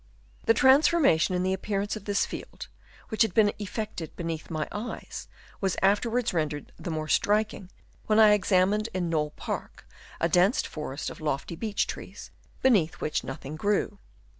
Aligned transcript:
The 0.47 0.55
transformation 0.55 1.35
in 1.35 1.43
the 1.43 1.53
appearance 1.53 1.95
of 1.95 2.05
tliis 2.05 2.25
field, 2.25 2.69
which 3.09 3.21
had 3.21 3.35
been 3.35 3.53
effected 3.59 4.15
beneath 4.15 4.49
my 4.49 4.67
eyes, 4.71 5.27
was 5.59 5.77
afterwards 5.83 6.33
rendered 6.33 6.71
the 6.77 6.89
more 6.89 7.07
striking, 7.07 7.69
when 8.07 8.19
I 8.19 8.33
examined 8.33 8.89
in 8.95 9.11
Knole 9.11 9.29
Park 9.35 9.87
a 10.19 10.27
dense 10.27 10.63
forest 10.63 11.11
of 11.11 11.21
lofty 11.21 11.55
beech 11.55 11.85
trees, 11.85 12.31
beneath 12.63 12.95
which 12.99 13.23
nothing 13.23 13.55
grew. 13.55 13.99